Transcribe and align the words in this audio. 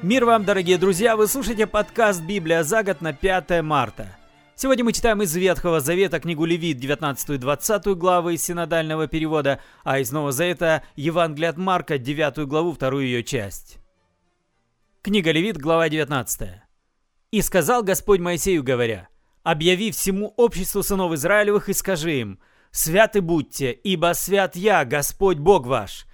Мир 0.00 0.24
вам, 0.26 0.44
дорогие 0.44 0.78
друзья! 0.78 1.16
Вы 1.16 1.26
слушаете 1.26 1.66
подкаст 1.66 2.22
«Библия 2.22 2.62
за 2.62 2.84
год» 2.84 3.00
на 3.00 3.12
5 3.12 3.62
марта. 3.62 4.16
Сегодня 4.54 4.84
мы 4.84 4.92
читаем 4.92 5.22
из 5.22 5.34
Ветхого 5.34 5.80
Завета 5.80 6.20
книгу 6.20 6.44
Левит, 6.44 6.78
19 6.78 7.30
и 7.30 7.36
20 7.36 7.84
главы 7.96 8.34
из 8.34 8.44
синодального 8.44 9.08
перевода, 9.08 9.60
а 9.82 9.98
из 9.98 10.12
Нового 10.12 10.30
Завета 10.30 10.84
Евангелие 10.94 11.50
от 11.50 11.56
Марка, 11.56 11.98
9 11.98 12.46
главу, 12.46 12.72
вторую 12.72 13.06
ее 13.06 13.24
часть. 13.24 13.78
Книга 15.02 15.32
Левит, 15.32 15.58
глава 15.58 15.88
19. 15.88 16.48
«И 17.32 17.42
сказал 17.42 17.82
Господь 17.82 18.20
Моисею, 18.20 18.62
говоря, 18.62 19.08
«Объяви 19.42 19.90
всему 19.90 20.32
обществу 20.36 20.84
сынов 20.84 21.12
Израилевых 21.14 21.68
и 21.68 21.72
скажи 21.72 22.20
им, 22.20 22.38
«Святы 22.70 23.20
будьте, 23.20 23.72
ибо 23.72 24.12
свят 24.14 24.54
я, 24.54 24.84
Господь 24.84 25.38
Бог 25.38 25.66
ваш». 25.66 26.07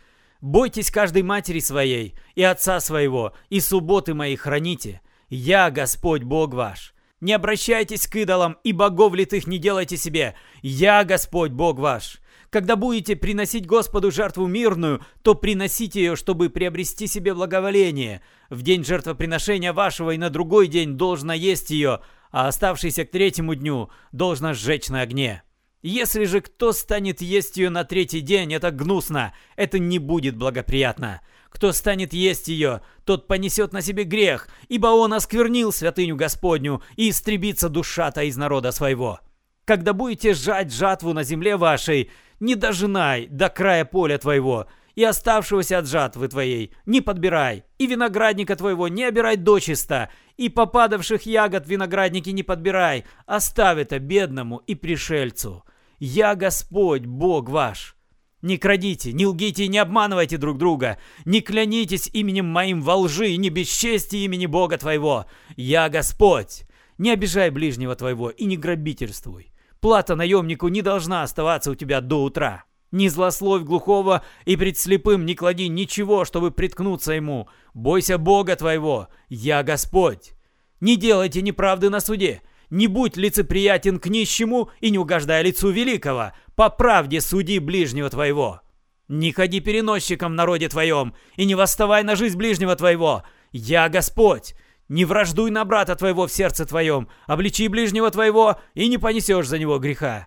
Бойтесь 0.45 0.91
каждой 0.91 1.23
матери 1.23 1.59
своей 1.59 2.15
и 2.35 2.43
отца 2.43 2.79
своего, 2.79 3.33
и 3.49 3.61
субботы 3.61 4.13
мои 4.13 4.37
храните. 4.37 5.01
Я 5.31 5.71
Господь 5.71 6.23
Бог 6.23 6.53
ваш. 6.53 6.95
Не 7.23 7.33
обращайтесь 7.33 8.07
к 8.07 8.15
идолам, 8.17 8.59
и 8.63 8.73
богов 8.73 9.15
литых 9.15 9.47
не 9.47 9.57
делайте 9.57 9.97
себе. 9.97 10.35
Я 10.61 11.05
Господь 11.05 11.53
Бог 11.53 11.79
ваш. 11.79 12.21
Когда 12.51 12.77
будете 12.77 13.17
приносить 13.17 13.67
Господу 13.67 14.11
жертву 14.11 14.47
мирную, 14.47 15.01
то 15.23 15.35
приносите 15.35 16.01
ее, 16.01 16.15
чтобы 16.15 16.51
приобрести 16.51 17.07
себе 17.07 17.33
благоволение. 17.33 18.21
В 18.51 18.61
день 18.61 18.85
жертвоприношения 18.85 19.73
вашего 19.73 20.11
и 20.11 20.19
на 20.19 20.29
другой 20.29 20.67
день 20.67 20.99
должно 20.99 21.33
есть 21.33 21.71
ее, 21.71 22.01
а 22.33 22.49
оставшийся 22.49 23.07
к 23.07 23.11
третьему 23.11 23.55
дню 23.55 23.89
должно 24.13 24.53
сжечь 24.53 24.91
на 24.91 25.01
огне. 25.01 25.43
Если 25.87 26.25
же 26.25 26.41
кто 26.41 26.73
станет 26.73 27.21
есть 27.21 27.59
ее 27.59 27.69
на 27.69 27.85
третий 27.85 28.23
день, 28.23 28.55
это 28.55 28.71
гнусно, 28.71 29.35
это 29.55 29.79
не 29.79 29.99
будет 29.99 30.35
благоприятно. 30.35 31.21
Кто 31.51 31.73
станет 31.73 32.15
есть 32.15 32.49
ее, 32.49 32.81
тот 33.05 33.27
понесет 33.27 33.75
на 33.75 33.83
себе 33.83 34.05
грех, 34.05 34.49
ибо 34.69 34.87
он 34.87 35.13
осквернил 35.13 35.73
святыню 35.73 36.17
Господню, 36.17 36.83
и 36.97 37.11
истребится 37.11 37.69
душа-то 37.69 38.23
из 38.23 38.39
народа 38.39 38.73
своего. 38.73 39.21
Когда 39.67 39.93
будете 39.93 40.33
сжать 40.33 40.73
жатву 40.73 41.13
на 41.13 41.23
земле 41.23 41.59
вашей, 41.59 42.11
не 42.41 42.55
дожинай 42.55 43.27
до 43.27 43.51
края 43.51 43.85
поля 43.85 44.17
твоего, 44.17 44.69
и 44.95 45.05
оставшегося 45.05 45.81
от 45.81 45.87
жатвы 45.87 46.29
твоей 46.29 46.73
не 46.87 47.03
подбирай, 47.03 47.65
и 47.77 47.87
виноградника 47.87 48.57
твоего 48.57 48.89
не 48.89 49.05
обирай 49.05 49.37
дочисто, 49.37 50.09
и 50.39 50.49
попадавших 50.49 51.27
ягод 51.27 51.69
виноградники 51.69 52.31
не 52.31 52.43
подбирай, 52.43 53.05
оставь 53.27 53.77
это 53.77 53.99
бедному 53.99 54.63
и 54.67 54.75
пришельцу». 54.75 55.63
Я 55.99 56.35
Господь, 56.35 57.07
Бог 57.07 57.49
ваш. 57.49 57.97
Не 58.43 58.59
крадите, 58.59 59.13
не 59.13 59.27
лгите 59.27 59.65
и 59.65 59.69
не 59.69 59.79
обманывайте 59.79 60.37
друг 60.37 60.59
друга. 60.59 60.99
Не 61.25 61.41
клянитесь 61.41 62.11
именем 62.13 62.47
моим 62.47 62.83
во 62.83 62.97
лжи 62.97 63.31
и 63.31 63.39
не 63.39 63.49
бесчестие 63.49 64.27
имени 64.27 64.45
Бога 64.45 64.77
твоего. 64.77 65.25
Я 65.57 65.89
Господь. 65.89 66.65
Не 66.99 67.11
обижай 67.11 67.49
ближнего 67.49 67.97
твоего 67.97 68.29
и 68.29 68.45
не 68.45 68.57
грабительствуй. 68.57 69.53
Плата 69.81 70.15
наемнику 70.15 70.69
не 70.69 70.83
должна 70.83 71.23
оставаться 71.23 71.71
у 71.71 71.75
тебя 71.75 72.01
до 72.01 72.23
утра. 72.23 72.65
Не 72.93 73.09
злословь 73.09 73.63
глухого 73.63 74.23
и 74.45 74.57
пред 74.57 74.79
слепым 74.79 75.25
не 75.25 75.35
клади 75.35 75.69
ничего, 75.69 76.25
чтобы 76.25 76.51
приткнуться 76.51 77.13
ему. 77.13 77.49
Бойся 77.73 78.19
Бога 78.19 78.57
твоего. 78.57 79.09
Я 79.29 79.63
Господь. 79.63 80.35
Не 80.81 80.97
делайте 80.97 81.41
неправды 81.41 81.89
на 81.89 82.01
суде 82.01 82.43
не 82.75 82.89
будь 82.89 83.17
лицеприятен 83.17 84.01
к 84.01 84.09
нищему 84.09 84.69
и 84.81 84.91
не 84.91 84.99
угождай 84.99 85.45
лицу 85.45 85.71
великого. 85.71 86.33
По 86.57 86.71
правде 86.71 87.21
суди 87.21 87.61
ближнего 87.61 88.11
твоего. 88.11 88.63
Не 89.07 89.31
ходи 89.31 89.61
переносчиком 89.61 90.33
в 90.33 90.35
народе 90.35 90.69
твоем 90.69 91.15
и 91.37 91.45
не 91.45 91.55
восставай 91.55 92.03
на 92.03 92.17
жизнь 92.17 92.37
ближнего 92.37 92.75
твоего. 92.75 93.23
Я 93.53 93.89
Господь. 93.89 94.57
Не 94.89 95.05
враждуй 95.05 95.53
на 95.53 95.65
брата 95.65 95.95
твоего 95.95 96.27
в 96.27 96.33
сердце 96.33 96.67
твоем, 96.67 97.09
обличи 97.27 97.69
ближнего 97.69 98.11
твоего 98.11 98.57
и 98.75 98.89
не 98.89 98.99
понесешь 98.99 99.47
за 99.47 99.59
него 99.59 99.79
греха. 99.79 100.27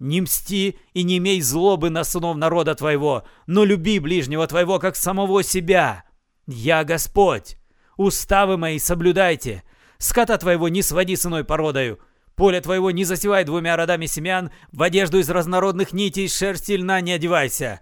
Не 0.00 0.22
мсти 0.22 0.78
и 0.92 1.04
не 1.04 1.18
имей 1.18 1.40
злобы 1.40 1.88
на 1.88 2.02
сынов 2.02 2.36
народа 2.36 2.74
твоего, 2.74 3.22
но 3.46 3.64
люби 3.64 4.00
ближнего 4.00 4.46
твоего, 4.48 4.80
как 4.80 4.96
самого 4.96 5.44
себя. 5.44 6.04
Я 6.48 6.82
Господь. 6.82 7.58
Уставы 7.96 8.58
мои 8.58 8.80
соблюдайте, 8.80 9.62
Скота 9.98 10.36
твоего 10.38 10.68
не 10.68 10.82
своди 10.82 11.16
с 11.16 11.26
иной 11.26 11.44
породою. 11.44 11.98
Поле 12.34 12.60
твоего 12.60 12.90
не 12.90 13.04
засевай 13.04 13.44
двумя 13.44 13.76
родами 13.76 14.06
семян, 14.06 14.50
в 14.70 14.82
одежду 14.82 15.18
из 15.18 15.30
разнородных 15.30 15.92
нитей 15.92 16.28
шерсти 16.28 16.72
льна 16.72 17.00
не 17.00 17.12
одевайся. 17.12 17.80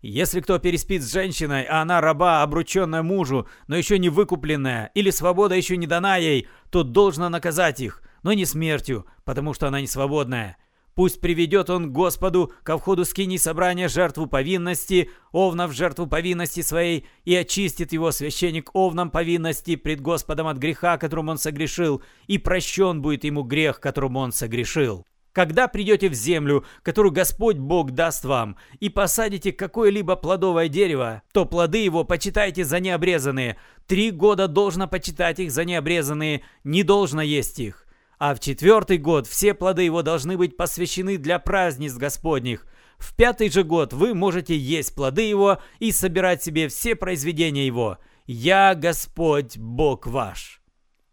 Если 0.00 0.40
кто 0.40 0.58
переспит 0.58 1.02
с 1.02 1.12
женщиной, 1.12 1.64
а 1.64 1.82
она 1.82 2.00
раба, 2.00 2.42
обрученная 2.42 3.02
мужу, 3.02 3.46
но 3.66 3.76
еще 3.76 3.98
не 3.98 4.08
выкупленная, 4.08 4.90
или 4.94 5.10
свобода 5.10 5.54
еще 5.54 5.76
не 5.76 5.86
дана 5.86 6.16
ей, 6.16 6.48
то 6.70 6.82
должно 6.82 7.28
наказать 7.28 7.80
их, 7.80 8.02
но 8.22 8.32
не 8.32 8.46
смертью, 8.46 9.04
потому 9.24 9.52
что 9.52 9.68
она 9.68 9.82
не 9.82 9.86
свободная. 9.86 10.56
Пусть 11.00 11.22
приведет 11.22 11.70
он 11.70 11.94
Господу 11.94 12.52
ко 12.62 12.76
входу 12.76 13.06
скини 13.06 13.38
собрания 13.38 13.88
жертву 13.88 14.26
повинности, 14.26 15.10
овна 15.32 15.66
в 15.66 15.72
жертву 15.72 16.06
повинности 16.06 16.60
своей, 16.60 17.06
и 17.24 17.34
очистит 17.34 17.94
его 17.94 18.12
священник 18.12 18.68
овном 18.74 19.10
повинности 19.10 19.76
пред 19.76 20.02
Господом 20.02 20.46
от 20.46 20.58
греха, 20.58 20.98
которым 20.98 21.30
он 21.30 21.38
согрешил, 21.38 22.02
и 22.26 22.36
прощен 22.36 23.00
будет 23.00 23.24
ему 23.24 23.44
грех, 23.44 23.80
которым 23.80 24.16
он 24.16 24.30
согрешил. 24.30 25.06
Когда 25.32 25.68
придете 25.68 26.10
в 26.10 26.12
землю, 26.12 26.66
которую 26.82 27.12
Господь 27.12 27.56
Бог 27.56 27.92
даст 27.92 28.26
вам, 28.26 28.58
и 28.78 28.90
посадите 28.90 29.52
какое-либо 29.52 30.16
плодовое 30.16 30.68
дерево, 30.68 31.22
то 31.32 31.46
плоды 31.46 31.78
его 31.78 32.04
почитайте 32.04 32.62
за 32.62 32.78
необрезанные. 32.78 33.56
Три 33.86 34.10
года 34.10 34.48
должно 34.48 34.86
почитать 34.86 35.38
их 35.38 35.50
за 35.50 35.64
необрезанные, 35.64 36.42
не 36.62 36.82
должно 36.82 37.22
есть 37.22 37.58
их 37.58 37.86
а 38.20 38.34
в 38.34 38.40
четвертый 38.40 38.98
год 38.98 39.26
все 39.26 39.54
плоды 39.54 39.82
его 39.82 40.02
должны 40.02 40.36
быть 40.36 40.54
посвящены 40.58 41.16
для 41.16 41.38
праздниц 41.38 41.94
Господних. 41.94 42.66
В 42.98 43.16
пятый 43.16 43.48
же 43.48 43.64
год 43.64 43.94
вы 43.94 44.12
можете 44.12 44.54
есть 44.54 44.94
плоды 44.94 45.22
его 45.22 45.58
и 45.78 45.90
собирать 45.90 46.44
себе 46.44 46.68
все 46.68 46.94
произведения 46.94 47.66
его. 47.66 47.96
Я 48.26 48.74
Господь 48.74 49.56
Бог 49.56 50.06
ваш. 50.06 50.60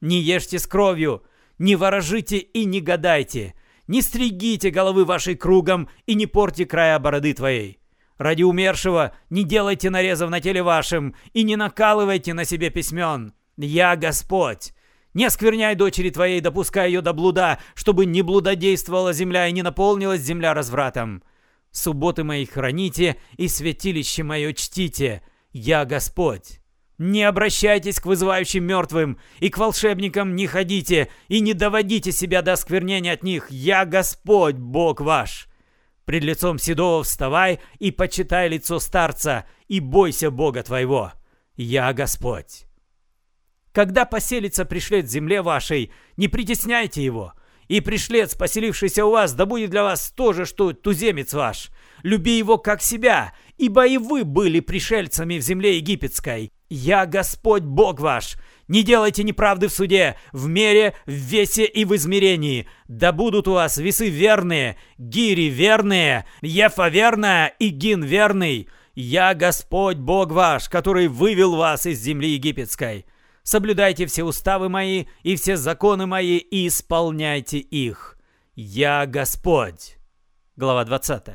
Не 0.02 0.20
ешьте 0.20 0.60
с 0.60 0.68
кровью, 0.68 1.24
не 1.58 1.78
ворожите 1.78 2.40
и 2.40 2.66
не 2.66 2.82
гадайте, 2.82 3.54
не 3.88 4.02
стригите 4.02 4.70
головы 4.70 5.06
вашей 5.06 5.36
кругом 5.36 5.90
и 6.08 6.14
не 6.14 6.26
порти 6.26 6.66
края 6.66 7.00
бороды 7.00 7.34
твоей. 7.34 7.80
Ради 8.18 8.44
умершего 8.44 9.14
не 9.30 9.46
делайте 9.46 9.90
нарезов 9.90 10.30
на 10.30 10.42
теле 10.42 10.62
вашем 10.62 11.16
и 11.32 11.44
не 11.44 11.56
накалывайте 11.56 12.34
на 12.34 12.44
себе 12.44 12.70
письмен. 12.70 13.34
Я 13.56 13.96
Господь. 13.96 14.74
Не 15.14 15.26
оскверняй 15.26 15.76
дочери 15.76 16.10
твоей, 16.10 16.42
допуская 16.42 16.88
ее 16.88 17.02
до 17.02 17.14
блуда, 17.14 17.60
чтобы 17.74 18.06
не 18.06 18.22
блудодействовала 18.22 19.14
земля 19.14 19.48
и 19.48 19.52
не 19.52 19.64
наполнилась 19.64 20.22
земля 20.22 20.54
развратом. 20.54 21.24
Субботы 21.72 22.24
мои 22.24 22.46
храните 22.46 23.18
и 23.36 23.48
святилище 23.48 24.24
мое 24.24 24.54
чтите. 24.54 25.22
Я 25.52 25.86
Господь. 25.86 26.60
Не 26.98 27.24
обращайтесь 27.24 28.00
к 28.00 28.08
вызывающим 28.08 28.64
мертвым, 28.64 29.20
и 29.40 29.50
к 29.50 29.58
волшебникам 29.58 30.36
не 30.36 30.48
ходите, 30.48 31.10
и 31.28 31.42
не 31.42 31.54
доводите 31.54 32.12
себя 32.12 32.42
до 32.42 32.54
осквернения 32.54 33.14
от 33.14 33.22
них. 33.22 33.52
Я 33.52 33.86
Господь, 33.86 34.56
Бог 34.56 35.00
ваш. 35.00 35.48
Пред 36.06 36.24
лицом 36.24 36.58
седого 36.58 37.04
вставай 37.04 37.60
и 37.80 37.92
почитай 37.92 38.48
лицо 38.50 38.80
старца, 38.80 39.46
и 39.68 39.80
бойся 39.80 40.32
Бога 40.32 40.64
твоего. 40.64 41.12
Я 41.56 41.94
Господь. 41.94 42.67
Когда 43.78 44.06
поселится 44.06 44.66
пришлет 44.66 45.06
в 45.06 45.12
земле 45.12 45.44
вашей, 45.44 45.92
не 46.16 46.28
притесняйте 46.28 47.06
его. 47.06 47.34
И 47.68 47.80
пришлец, 47.80 48.34
поселившийся 48.34 49.06
у 49.06 49.12
вас, 49.12 49.34
да 49.34 49.46
будет 49.46 49.70
для 49.70 49.84
вас 49.84 50.12
то 50.18 50.34
же, 50.34 50.46
что 50.46 50.74
туземец 50.74 51.32
ваш. 51.36 51.70
Люби 52.02 52.40
его 52.40 52.58
как 52.58 52.82
себя, 52.82 53.36
ибо 53.60 53.86
и 53.86 54.00
вы 54.00 54.24
были 54.24 54.62
пришельцами 54.62 55.38
в 55.38 55.42
земле 55.42 55.78
египетской. 55.78 56.52
Я 56.70 57.06
Господь 57.06 57.62
Бог 57.62 58.00
ваш. 58.00 58.38
Не 58.68 58.82
делайте 58.82 59.22
неправды 59.22 59.68
в 59.68 59.74
суде, 59.74 60.18
в 60.32 60.48
мере, 60.48 60.96
в 61.06 61.12
весе 61.12 61.66
и 61.66 61.86
в 61.86 61.96
измерении. 61.96 62.68
Да 62.88 63.12
будут 63.12 63.48
у 63.48 63.52
вас 63.52 63.78
весы 63.78 64.10
верные, 64.10 64.78
гири 64.98 65.50
верные, 65.50 66.26
ефа 66.42 66.88
верная 66.88 67.54
и 67.60 67.70
гин 67.70 68.04
верный. 68.04 68.70
Я 68.96 69.36
Господь 69.36 69.98
Бог 69.98 70.32
ваш, 70.32 70.68
который 70.68 71.08
вывел 71.08 71.56
вас 71.56 71.86
из 71.86 72.00
земли 72.00 72.32
египетской 72.32 73.06
соблюдайте 73.48 74.06
все 74.08 74.26
уставы 74.26 74.68
мои 74.68 75.06
и 75.24 75.38
все 75.38 75.56
законы 75.56 76.06
мои 76.06 76.38
и 76.38 76.68
исполняйте 76.68 77.60
их. 77.60 78.18
Я 78.56 79.06
Господь». 79.06 79.96
Глава 80.58 80.84
20. 80.84 81.28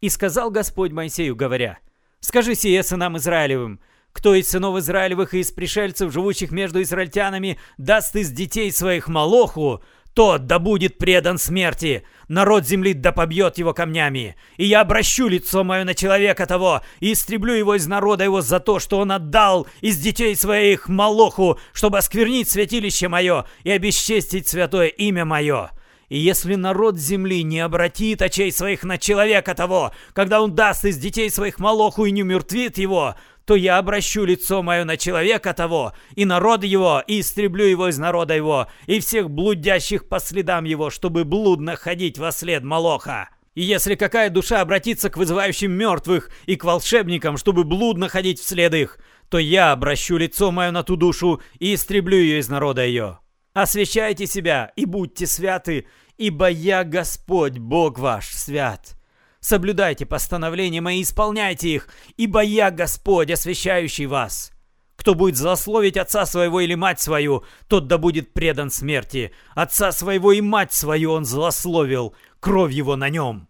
«И 0.00 0.08
сказал 0.08 0.50
Господь 0.50 0.90
Моисею, 0.90 1.36
говоря, 1.36 1.78
«Скажи 2.18 2.56
сие 2.56 2.82
сынам 2.82 3.18
Израилевым, 3.18 3.80
кто 4.10 4.34
из 4.34 4.50
сынов 4.50 4.76
Израилевых 4.78 5.34
и 5.34 5.40
из 5.40 5.52
пришельцев, 5.52 6.12
живущих 6.12 6.50
между 6.50 6.82
израильтянами, 6.82 7.60
даст 7.78 8.16
из 8.16 8.32
детей 8.32 8.72
своих 8.72 9.06
Молоху, 9.06 9.84
тот 10.14 10.46
да 10.46 10.58
будет 10.58 10.96
предан 10.96 11.38
смерти. 11.38 12.04
Народ 12.28 12.66
земли 12.66 12.94
да 12.94 13.12
побьет 13.12 13.58
его 13.58 13.74
камнями. 13.74 14.36
И 14.56 14.64
я 14.64 14.80
обращу 14.80 15.28
лицо 15.28 15.64
мое 15.64 15.84
на 15.84 15.94
человека 15.94 16.46
того, 16.46 16.82
и 17.00 17.12
истреблю 17.12 17.54
его 17.54 17.74
из 17.74 17.86
народа 17.86 18.24
его 18.24 18.40
за 18.40 18.60
то, 18.60 18.78
что 18.78 18.98
он 18.98 19.12
отдал 19.12 19.66
из 19.80 19.98
детей 19.98 20.34
своих 20.36 20.88
Молоху, 20.88 21.58
чтобы 21.72 21.98
осквернить 21.98 22.48
святилище 22.48 23.08
мое 23.08 23.44
и 23.64 23.70
обесчестить 23.70 24.48
святое 24.48 24.86
имя 24.86 25.24
мое. 25.24 25.70
И 26.08 26.18
если 26.18 26.54
народ 26.54 26.96
земли 26.96 27.42
не 27.42 27.60
обратит 27.60 28.22
очей 28.22 28.52
своих 28.52 28.84
на 28.84 28.98
человека 28.98 29.54
того, 29.54 29.92
когда 30.12 30.42
он 30.42 30.54
даст 30.54 30.84
из 30.84 30.96
детей 30.96 31.30
своих 31.30 31.58
Молоху 31.58 32.04
и 32.04 32.12
не 32.12 32.22
умертвит 32.22 32.78
его, 32.78 33.16
то 33.44 33.56
я 33.56 33.78
обращу 33.78 34.24
лицо 34.24 34.62
мое 34.62 34.84
на 34.84 34.96
человека 34.96 35.52
того, 35.52 35.92
и 36.14 36.24
народ 36.24 36.64
его, 36.64 37.02
и 37.06 37.20
истреблю 37.20 37.66
его 37.66 37.88
из 37.88 37.98
народа 37.98 38.34
его, 38.34 38.68
и 38.86 39.00
всех 39.00 39.30
блудящих 39.30 40.08
по 40.08 40.18
следам 40.18 40.64
его, 40.64 40.90
чтобы 40.90 41.24
блудно 41.24 41.76
ходить 41.76 42.18
во 42.18 42.32
след 42.32 42.64
Молоха. 42.64 43.28
И 43.54 43.62
если 43.62 43.94
какая 43.94 44.30
душа 44.30 44.60
обратится 44.60 45.10
к 45.10 45.16
вызывающим 45.16 45.70
мертвых 45.70 46.30
и 46.46 46.56
к 46.56 46.64
волшебникам, 46.64 47.36
чтобы 47.36 47.64
блудно 47.64 48.08
ходить 48.08 48.40
вслед 48.40 48.74
их, 48.74 48.98
то 49.28 49.38
я 49.38 49.72
обращу 49.72 50.16
лицо 50.16 50.50
мое 50.50 50.70
на 50.70 50.82
ту 50.82 50.96
душу 50.96 51.40
и 51.58 51.74
истреблю 51.74 52.16
ее 52.16 52.38
из 52.40 52.48
народа 52.48 52.84
ее. 52.84 53.20
Освящайте 53.52 54.26
себя 54.26 54.72
и 54.74 54.84
будьте 54.84 55.26
святы, 55.26 55.86
ибо 56.18 56.48
я 56.48 56.82
Господь, 56.82 57.58
Бог 57.58 57.98
ваш, 57.98 58.28
свят. 58.28 58.96
Соблюдайте 59.44 60.06
постановления 60.06 60.80
мои, 60.80 61.02
исполняйте 61.02 61.68
их, 61.68 61.88
ибо 62.16 62.42
я 62.42 62.70
Господь, 62.70 63.30
освящающий 63.30 64.06
вас. 64.06 64.52
Кто 64.96 65.14
будет 65.14 65.36
злословить 65.36 65.98
отца 65.98 66.24
своего 66.24 66.62
или 66.62 66.74
мать 66.74 66.98
свою, 66.98 67.44
тот 67.68 67.86
да 67.86 67.98
будет 67.98 68.32
предан 68.32 68.70
смерти. 68.70 69.32
Отца 69.54 69.92
своего 69.92 70.32
и 70.32 70.40
мать 70.40 70.72
свою 70.72 71.12
он 71.12 71.26
злословил, 71.26 72.14
кровь 72.40 72.72
его 72.72 72.96
на 72.96 73.10
нем. 73.10 73.46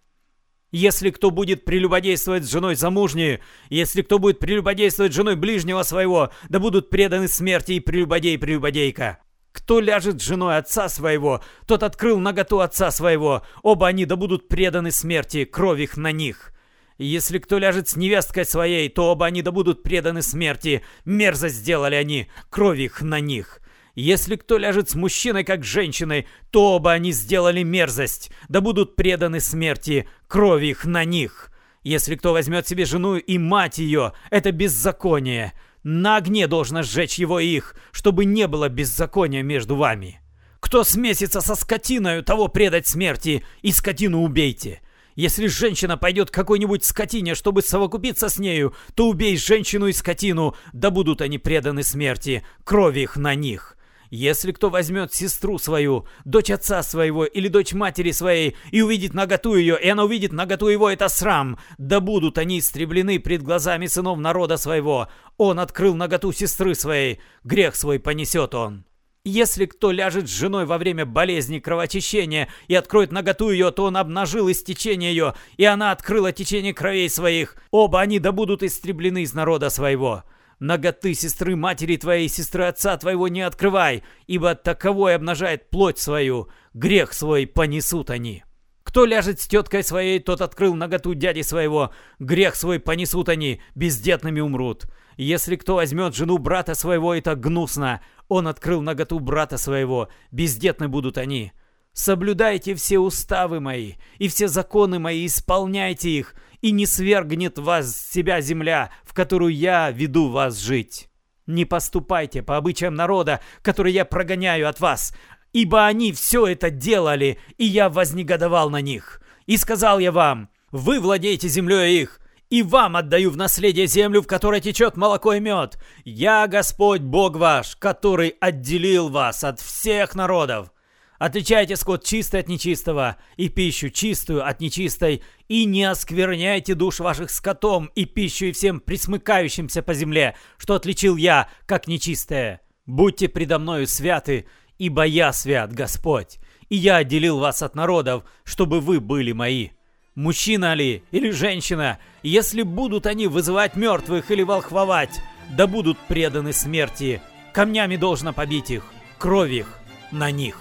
Если 0.72 1.10
кто 1.10 1.30
будет 1.30 1.64
прелюбодействовать 1.64 2.42
с 2.42 2.50
женой 2.50 2.74
замужней, 2.74 3.38
если 3.68 4.02
кто 4.02 4.18
будет 4.18 4.40
прелюбодействовать 4.40 5.12
с 5.12 5.16
женой 5.16 5.36
ближнего 5.36 5.84
своего, 5.84 6.32
да 6.48 6.58
будут 6.58 6.90
преданы 6.90 7.28
смерти 7.28 7.74
и 7.74 7.80
прелюбодей 7.80 8.36
прелюбодейка. 8.36 9.20
Кто 9.54 9.78
ляжет 9.78 10.20
с 10.20 10.24
женой 10.24 10.58
отца 10.58 10.88
своего, 10.88 11.40
тот 11.66 11.84
открыл 11.84 12.18
наготу 12.18 12.58
отца 12.58 12.90
своего. 12.90 13.44
Оба 13.62 13.86
они 13.86 14.04
да 14.04 14.16
будут 14.16 14.48
преданы 14.48 14.90
смерти, 14.90 15.44
кровь 15.44 15.80
их 15.80 15.96
на 15.96 16.10
них. 16.10 16.52
если 16.98 17.38
кто 17.38 17.58
ляжет 17.58 17.88
с 17.88 17.96
невесткой 17.96 18.44
своей, 18.46 18.88
то 18.88 19.12
оба 19.12 19.26
они 19.26 19.42
да 19.42 19.52
будут 19.52 19.84
преданы 19.84 20.22
смерти. 20.22 20.82
Мерзость 21.04 21.54
сделали 21.54 21.94
они, 21.94 22.28
кровь 22.50 22.80
их 22.80 23.00
на 23.00 23.20
них. 23.20 23.60
Если 23.94 24.34
кто 24.34 24.58
ляжет 24.58 24.90
с 24.90 24.96
мужчиной, 24.96 25.44
как 25.44 25.64
с 25.64 25.68
женщиной, 25.68 26.26
то 26.50 26.74
оба 26.74 26.90
они 26.90 27.12
сделали 27.12 27.62
мерзость, 27.62 28.32
да 28.48 28.60
будут 28.60 28.96
преданы 28.96 29.38
смерти, 29.38 30.08
кровь 30.26 30.64
их 30.64 30.84
на 30.84 31.04
них. 31.04 31.52
Если 31.84 32.16
кто 32.16 32.32
возьмет 32.32 32.66
себе 32.66 32.86
жену 32.86 33.16
и 33.16 33.38
мать 33.38 33.78
ее, 33.78 34.14
это 34.30 34.50
беззаконие. 34.50 35.52
На 35.84 36.16
огне 36.16 36.46
должно 36.46 36.82
сжечь 36.82 37.18
его 37.18 37.38
их, 37.38 37.76
чтобы 37.92 38.24
не 38.24 38.48
было 38.48 38.70
беззакония 38.70 39.42
между 39.42 39.76
вами. 39.76 40.20
Кто 40.58 40.82
смесится 40.82 41.42
со 41.42 41.54
скотиною, 41.54 42.24
того 42.24 42.48
предать 42.48 42.88
смерти, 42.88 43.44
и 43.60 43.70
скотину 43.70 44.22
убейте. 44.22 44.80
Если 45.14 45.46
женщина 45.46 45.98
пойдет 45.98 46.30
к 46.30 46.34
какой-нибудь 46.34 46.84
скотине, 46.84 47.34
чтобы 47.34 47.60
совокупиться 47.60 48.30
с 48.30 48.38
нею, 48.38 48.74
то 48.94 49.08
убей 49.08 49.36
женщину 49.36 49.86
и 49.86 49.92
скотину, 49.92 50.56
да 50.72 50.90
будут 50.90 51.20
они 51.20 51.36
преданы 51.36 51.82
смерти, 51.82 52.44
кровь 52.64 52.96
их 52.96 53.16
на 53.16 53.34
них. 53.34 53.76
Если 54.16 54.52
кто 54.52 54.70
возьмет 54.70 55.12
сестру 55.12 55.58
свою, 55.58 56.06
дочь 56.24 56.48
отца 56.48 56.84
своего 56.84 57.24
или 57.24 57.48
дочь 57.48 57.72
матери 57.72 58.12
своей 58.12 58.54
и 58.70 58.80
увидит 58.80 59.12
наготу 59.12 59.56
ее, 59.56 59.76
и 59.76 59.88
она 59.88 60.04
увидит 60.04 60.32
наготу 60.32 60.68
его, 60.68 60.88
это 60.88 61.08
срам, 61.08 61.58
да 61.78 61.98
будут 61.98 62.38
они 62.38 62.60
истреблены 62.60 63.18
пред 63.18 63.42
глазами 63.42 63.86
сынов 63.86 64.20
народа 64.20 64.56
своего. 64.56 65.08
Он 65.36 65.58
открыл 65.58 65.96
наготу 65.96 66.30
сестры 66.30 66.76
своей, 66.76 67.18
грех 67.42 67.74
свой 67.74 67.98
понесет 67.98 68.54
он. 68.54 68.84
Если 69.24 69.66
кто 69.66 69.90
ляжет 69.90 70.28
с 70.28 70.32
женой 70.32 70.64
во 70.64 70.78
время 70.78 71.04
болезни 71.04 71.58
кровочищения 71.58 72.48
и 72.68 72.76
откроет 72.76 73.10
наготу 73.10 73.50
ее, 73.50 73.72
то 73.72 73.86
он 73.86 73.96
обнажил 73.96 74.48
истечение 74.48 75.10
ее, 75.10 75.34
и 75.56 75.64
она 75.64 75.90
открыла 75.90 76.30
течение 76.30 76.72
кровей 76.72 77.10
своих. 77.10 77.56
Оба 77.72 78.02
они 78.02 78.20
да 78.20 78.30
будут 78.30 78.62
истреблены 78.62 79.22
из 79.22 79.34
народа 79.34 79.70
своего. 79.70 80.22
Наготы 80.58 81.14
сестры 81.14 81.56
матери 81.56 81.96
твоей, 81.96 82.28
сестры 82.28 82.64
отца 82.64 82.96
твоего 82.96 83.28
не 83.28 83.42
открывай, 83.42 84.02
ибо 84.26 84.54
таковой 84.54 85.16
обнажает 85.16 85.70
плоть 85.70 85.98
свою, 85.98 86.48
грех 86.72 87.12
свой 87.12 87.46
понесут 87.46 88.10
они. 88.10 88.44
Кто 88.84 89.06
ляжет 89.06 89.40
с 89.40 89.48
теткой 89.48 89.82
своей, 89.82 90.20
тот 90.20 90.40
открыл 90.40 90.74
наготу 90.74 91.14
дяди 91.14 91.42
своего, 91.42 91.92
грех 92.18 92.54
свой 92.54 92.78
понесут 92.78 93.28
они, 93.28 93.60
бездетными 93.74 94.40
умрут. 94.40 94.84
Если 95.16 95.56
кто 95.56 95.76
возьмет 95.76 96.14
жену 96.14 96.38
брата 96.38 96.74
своего, 96.74 97.14
это 97.14 97.34
гнусно, 97.34 98.00
он 98.28 98.46
открыл 98.46 98.82
наготу 98.82 99.18
брата 99.18 99.56
своего, 99.56 100.08
бездетны 100.30 100.88
будут 100.88 101.18
они. 101.18 101.52
Соблюдайте 101.92 102.74
все 102.74 102.98
уставы 102.98 103.60
мои 103.60 103.94
и 104.18 104.28
все 104.28 104.48
законы 104.48 104.98
мои, 104.98 105.26
исполняйте 105.26 106.10
их, 106.10 106.34
и 106.64 106.70
не 106.70 106.86
свергнет 106.86 107.58
вас 107.58 107.94
с 107.94 108.10
себя 108.10 108.40
земля, 108.40 108.90
в 109.04 109.12
которую 109.12 109.54
я 109.54 109.90
веду 109.90 110.30
вас 110.30 110.58
жить. 110.58 111.10
Не 111.46 111.66
поступайте 111.66 112.42
по 112.42 112.56
обычаям 112.56 112.94
народа, 112.94 113.40
который 113.60 113.92
я 113.92 114.06
прогоняю 114.06 114.66
от 114.66 114.80
вас, 114.80 115.14
ибо 115.52 115.84
они 115.84 116.10
все 116.14 116.46
это 116.46 116.70
делали, 116.70 117.38
и 117.58 117.66
я 117.66 117.90
вознегодовал 117.90 118.70
на 118.70 118.80
них. 118.80 119.20
И 119.44 119.58
сказал 119.58 119.98
я 119.98 120.10
вам, 120.10 120.48
вы 120.70 121.00
владеете 121.00 121.48
землей 121.48 122.00
их, 122.00 122.18
и 122.48 122.62
вам 122.62 122.96
отдаю 122.96 123.30
в 123.30 123.36
наследие 123.36 123.86
землю, 123.86 124.22
в 124.22 124.26
которой 124.26 124.62
течет 124.62 124.96
молоко 124.96 125.34
и 125.34 125.40
мед. 125.40 125.78
Я 126.06 126.46
Господь 126.46 127.02
Бог 127.02 127.36
ваш, 127.36 127.76
который 127.76 128.36
отделил 128.40 129.10
вас 129.10 129.44
от 129.44 129.60
всех 129.60 130.14
народов. 130.14 130.72
Отличайте 131.18 131.76
скот 131.76 132.04
чистый 132.04 132.40
от 132.40 132.48
нечистого, 132.48 133.16
и 133.36 133.48
пищу 133.48 133.90
чистую 133.90 134.46
от 134.46 134.60
нечистой, 134.60 135.22
и 135.48 135.64
не 135.64 135.84
оскверняйте 135.84 136.74
душ 136.74 136.98
ваших 136.98 137.30
скотом 137.30 137.86
и 137.94 138.04
пищу 138.04 138.46
и 138.46 138.52
всем 138.52 138.80
присмыкающимся 138.80 139.82
по 139.82 139.94
земле, 139.94 140.36
что 140.58 140.74
отличил 140.74 141.16
я, 141.16 141.48
как 141.66 141.86
нечистое. 141.86 142.60
Будьте 142.86 143.28
предо 143.28 143.58
мною 143.58 143.86
святы, 143.86 144.46
ибо 144.78 145.04
я 145.04 145.32
свят, 145.32 145.72
Господь, 145.72 146.38
и 146.68 146.76
я 146.76 146.96
отделил 146.96 147.38
вас 147.38 147.62
от 147.62 147.76
народов, 147.76 148.24
чтобы 148.42 148.80
вы 148.80 149.00
были 149.00 149.32
мои. 149.32 149.70
Мужчина 150.16 150.74
ли 150.74 151.02
или 151.10 151.30
женщина, 151.30 151.98
если 152.22 152.62
будут 152.62 153.06
они 153.06 153.26
вызывать 153.26 153.76
мертвых 153.76 154.30
или 154.30 154.42
волхвовать, 154.42 155.20
да 155.56 155.66
будут 155.66 155.98
преданы 156.08 156.52
смерти, 156.52 157.22
камнями 157.52 157.96
должно 157.96 158.32
побить 158.32 158.70
их, 158.70 158.84
кровь 159.18 159.52
их 159.52 159.78
на 160.12 160.30
них. 160.30 160.56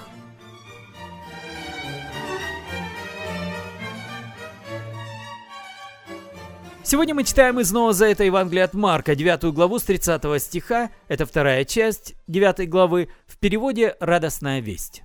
Сегодня 6.94 7.16
мы 7.16 7.24
читаем 7.24 7.60
из 7.60 7.72
Нового 7.72 7.92
Завета 7.92 8.24
Евангелия 8.24 8.66
от 8.66 8.76
Марка, 8.76 9.16
9 9.16 9.52
главу 9.52 9.80
с 9.80 9.84
30 9.84 10.40
стиха, 10.40 10.92
это 11.08 11.26
вторая 11.26 11.66
часть 11.66 12.14
9 12.28 12.70
главы, 12.70 13.10
в 13.26 13.40
переводе 13.40 13.96
«Радостная 14.00 14.60
весть». 14.60 15.02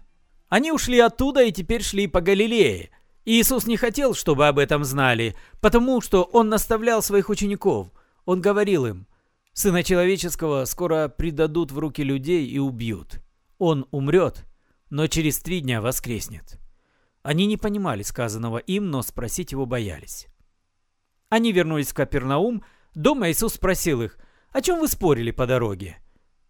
Они 0.50 0.70
ушли 0.70 0.98
оттуда 0.98 1.44
и 1.44 1.50
теперь 1.50 1.82
шли 1.82 2.06
по 2.06 2.20
Галилее. 2.20 2.90
Иисус 3.24 3.66
не 3.66 3.78
хотел, 3.78 4.12
чтобы 4.12 4.48
об 4.48 4.58
этом 4.58 4.84
знали, 4.84 5.34
потому 5.62 6.02
что 6.02 6.24
Он 6.24 6.50
наставлял 6.50 7.00
своих 7.00 7.30
учеников. 7.30 7.88
Он 8.26 8.42
говорил 8.42 8.84
им, 8.84 9.06
«Сына 9.54 9.82
человеческого 9.82 10.66
скоро 10.66 11.08
предадут 11.08 11.72
в 11.72 11.78
руки 11.78 12.02
людей 12.02 12.46
и 12.46 12.58
убьют. 12.58 13.22
Он 13.56 13.86
умрет, 13.92 14.44
но 14.90 15.06
через 15.06 15.38
три 15.38 15.62
дня 15.62 15.80
воскреснет». 15.80 16.58
Они 17.22 17.46
не 17.46 17.56
понимали 17.56 18.02
сказанного 18.02 18.58
им, 18.58 18.90
но 18.90 19.00
спросить 19.00 19.52
его 19.52 19.64
боялись. 19.64 20.26
Они 21.28 21.52
вернулись 21.52 21.88
в 21.88 21.94
Капернаум. 21.94 22.64
Дома 22.94 23.30
Иисус 23.30 23.54
спросил 23.54 24.02
их, 24.02 24.18
о 24.50 24.60
чем 24.60 24.80
вы 24.80 24.88
спорили 24.88 25.30
по 25.30 25.46
дороге? 25.46 25.98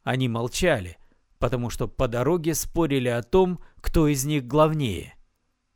Они 0.04 0.28
молчали, 0.28 0.98
потому 1.38 1.68
что 1.68 1.88
по 1.88 2.08
дороге 2.08 2.54
спорили 2.54 3.08
о 3.08 3.22
том, 3.22 3.60
кто 3.80 4.06
из 4.06 4.24
них 4.24 4.46
главнее. 4.46 5.14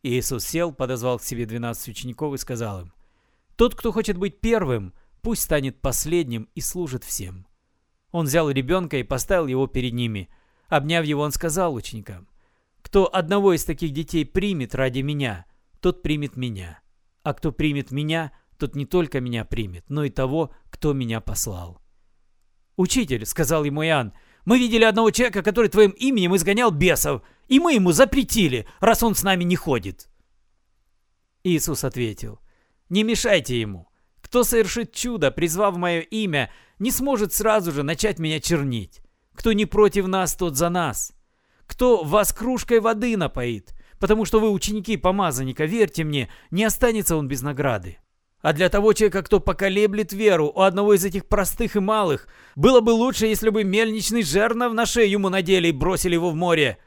Иисус 0.02 0.44
сел, 0.44 0.72
подозвал 0.72 1.18
к 1.18 1.22
себе 1.24 1.46
двенадцать 1.46 1.88
учеников 1.88 2.34
и 2.34 2.38
сказал 2.38 2.82
им, 2.82 2.92
«Тот, 3.56 3.74
кто 3.74 3.92
хочет 3.92 4.16
быть 4.16 4.40
первым, 4.40 4.94
пусть 5.20 5.42
станет 5.42 5.80
последним 5.80 6.48
и 6.54 6.60
служит 6.60 7.04
всем». 7.04 7.46
Он 8.10 8.26
взял 8.26 8.50
ребенка 8.50 8.96
и 8.98 9.04
поставил 9.04 9.46
его 9.46 9.66
перед 9.66 9.92
ними. 9.92 10.28
Обняв 10.68 11.04
его, 11.04 11.22
он 11.22 11.32
сказал 11.32 11.74
ученикам, 11.74 12.28
«Кто 12.82 13.12
одного 13.14 13.52
из 13.52 13.64
таких 13.64 13.92
детей 13.92 14.24
примет 14.24 14.74
ради 14.74 15.00
меня, 15.00 15.46
тот 15.80 16.02
примет 16.02 16.36
меня, 16.36 16.80
а 17.22 17.34
кто 17.34 17.52
примет 17.52 17.90
меня, 17.90 18.32
тот 18.62 18.76
не 18.76 18.86
только 18.86 19.20
меня 19.20 19.44
примет, 19.44 19.84
но 19.88 20.04
и 20.04 20.08
того, 20.08 20.54
кто 20.70 20.92
меня 20.92 21.20
послал. 21.20 21.82
«Учитель»,— 22.76 23.26
сказал 23.26 23.64
ему 23.64 23.84
Иоанн, 23.84 24.12
Мы 24.44 24.60
видели 24.60 24.84
одного 24.84 25.10
человека, 25.10 25.42
который 25.42 25.68
твоим 25.68 25.90
именем 25.90 26.36
изгонял 26.36 26.70
бесов, 26.70 27.22
и 27.48 27.58
мы 27.58 27.74
ему 27.74 27.90
запретили, 27.90 28.68
раз 28.78 29.02
он 29.02 29.16
с 29.16 29.24
нами 29.24 29.42
не 29.42 29.56
ходит». 29.56 30.08
Иисус 31.42 31.82
ответил, 31.82 32.38
«Не 32.88 33.02
мешайте 33.02 33.60
ему. 33.60 33.88
Кто 34.20 34.44
совершит 34.44 34.92
чудо, 34.92 35.32
призвав 35.32 35.76
мое 35.76 36.00
имя, 36.00 36.48
не 36.78 36.92
сможет 36.92 37.32
сразу 37.32 37.72
же 37.72 37.82
начать 37.82 38.20
меня 38.20 38.38
чернить. 38.38 39.02
Кто 39.34 39.52
не 39.52 39.66
против 39.66 40.06
нас, 40.06 40.36
тот 40.36 40.56
за 40.56 40.68
нас. 40.68 41.12
Кто 41.66 42.04
вас 42.04 42.32
кружкой 42.32 42.78
воды 42.78 43.16
напоит, 43.16 43.74
потому 43.98 44.24
что 44.24 44.38
вы 44.38 44.52
ученики 44.52 44.96
помазанника, 44.96 45.64
верьте 45.64 46.04
мне, 46.04 46.28
не 46.52 46.62
останется 46.62 47.16
он 47.16 47.26
без 47.26 47.42
награды. 47.42 47.98
А 48.42 48.52
для 48.52 48.68
того 48.68 48.92
человека, 48.92 49.22
кто 49.22 49.38
поколеблет 49.38 50.12
веру 50.12 50.52
у 50.54 50.62
одного 50.62 50.94
из 50.94 51.04
этих 51.04 51.26
простых 51.26 51.76
и 51.76 51.80
малых, 51.80 52.26
было 52.56 52.80
бы 52.80 52.90
лучше, 52.90 53.26
если 53.26 53.50
бы 53.50 53.62
мельничный 53.62 54.24
жернов 54.24 54.72
на 54.74 54.84
шею 54.84 55.08
ему 55.08 55.28
надели 55.28 55.68
и 55.68 55.72
бросили 55.72 56.14
его 56.14 56.30
в 56.30 56.34
море. 56.34 56.78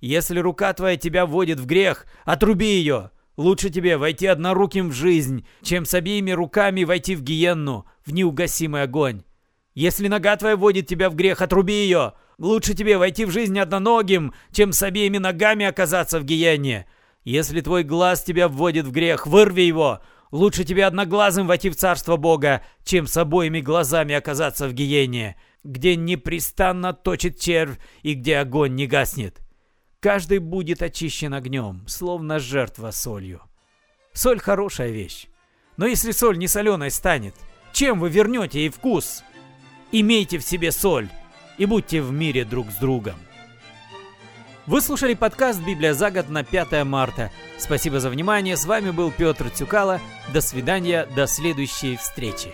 Если 0.00 0.40
рука 0.40 0.72
твоя 0.72 0.96
тебя 0.96 1.24
вводит 1.24 1.60
в 1.60 1.66
грех, 1.66 2.06
отруби 2.24 2.66
ее. 2.66 3.10
Лучше 3.36 3.70
тебе 3.70 3.96
войти 3.96 4.26
одноруким 4.26 4.90
в 4.90 4.92
жизнь, 4.92 5.46
чем 5.62 5.84
с 5.84 5.94
обеими 5.94 6.32
руками 6.32 6.84
войти 6.84 7.14
в 7.14 7.22
гиенну, 7.22 7.86
в 8.04 8.12
неугасимый 8.12 8.82
огонь. 8.82 9.22
Если 9.74 10.08
нога 10.08 10.36
твоя 10.36 10.56
вводит 10.56 10.88
тебя 10.88 11.10
в 11.10 11.14
грех, 11.14 11.42
отруби 11.42 11.74
ее. 11.74 12.14
Лучше 12.38 12.74
тебе 12.74 12.98
войти 12.98 13.24
в 13.24 13.30
жизнь 13.30 13.58
одноногим, 13.58 14.34
чем 14.52 14.72
с 14.72 14.82
обеими 14.82 15.18
ногами 15.18 15.64
оказаться 15.64 16.18
в 16.18 16.24
гиенне. 16.24 16.86
Если 17.22 17.60
твой 17.60 17.84
глаз 17.84 18.22
тебя 18.22 18.48
вводит 18.48 18.86
в 18.86 18.90
грех, 18.90 19.26
вырви 19.26 19.62
его. 19.62 20.00
Лучше 20.34 20.64
тебе 20.64 20.84
одноглазым 20.84 21.46
войти 21.46 21.70
в 21.70 21.76
царство 21.76 22.16
Бога, 22.16 22.64
чем 22.82 23.06
с 23.06 23.16
обоими 23.16 23.60
глазами 23.60 24.16
оказаться 24.16 24.66
в 24.66 24.72
гиене, 24.72 25.36
где 25.62 25.94
непрестанно 25.94 26.92
точит 26.92 27.38
червь 27.38 27.78
и 28.02 28.14
где 28.14 28.38
огонь 28.38 28.74
не 28.74 28.88
гаснет. 28.88 29.40
Каждый 30.00 30.40
будет 30.40 30.82
очищен 30.82 31.34
огнем, 31.34 31.84
словно 31.86 32.40
жертва 32.40 32.90
солью. 32.90 33.42
Соль 34.12 34.40
хорошая 34.40 34.90
вещь. 34.90 35.28
Но 35.76 35.86
если 35.86 36.10
соль 36.10 36.36
не 36.36 36.48
соленой 36.48 36.90
станет, 36.90 37.36
чем 37.72 38.00
вы 38.00 38.10
вернете 38.10 38.58
ей 38.58 38.70
вкус? 38.70 39.22
Имейте 39.92 40.38
в 40.38 40.42
себе 40.42 40.72
соль 40.72 41.08
и 41.58 41.64
будьте 41.64 42.02
в 42.02 42.10
мире 42.10 42.44
друг 42.44 42.72
с 42.72 42.74
другом. 42.78 43.14
Вы 44.66 44.80
слушали 44.80 45.12
подкаст 45.12 45.60
«Библия 45.60 45.92
за 45.92 46.10
год» 46.10 46.30
на 46.30 46.42
5 46.42 46.84
марта. 46.84 47.30
Спасибо 47.58 48.00
за 48.00 48.08
внимание. 48.08 48.56
С 48.56 48.64
вами 48.64 48.92
был 48.92 49.10
Петр 49.10 49.50
Цюкало. 49.50 50.00
До 50.32 50.40
свидания. 50.40 51.06
До 51.14 51.26
следующей 51.26 51.96
встречи. 51.98 52.50